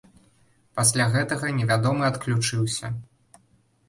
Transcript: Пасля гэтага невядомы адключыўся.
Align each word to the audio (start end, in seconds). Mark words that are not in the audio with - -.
Пасля 0.79 1.05
гэтага 1.15 1.51
невядомы 1.57 2.03
адключыўся. 2.07 2.91